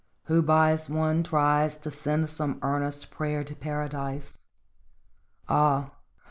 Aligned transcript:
Who 0.23 0.41
buys 0.41 0.89
one 0.89 1.21
tries 1.21 1.77
To 1.77 1.91
send 1.91 2.27
some 2.31 2.57
earnest 2.63 3.11
prayer 3.11 3.43
to 3.43 3.53
Paradise. 3.55 4.39
Ah 5.47 5.91